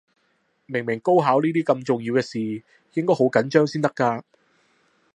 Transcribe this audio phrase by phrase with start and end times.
[0.65, 4.23] 明明高考呢啲咁重要嘅事，應該好緊張先得㗎